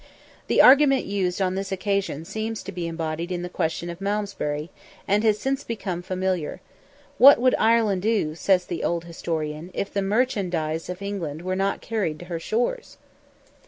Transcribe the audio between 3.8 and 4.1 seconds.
of